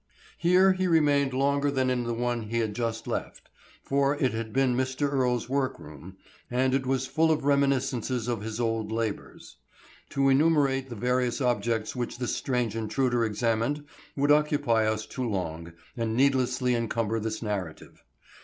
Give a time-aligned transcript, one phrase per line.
[0.39, 3.49] Here he remained longer than in the one he had just left;
[3.83, 5.07] for it had been Mr.
[5.13, 6.17] Earle's workroom
[6.49, 9.57] and it was full of reminiscences of his old labors.
[10.09, 13.85] To enumerate the various objects which this strange intruder examined
[14.15, 18.01] would occupy us too long and needlessly encumber this narrative.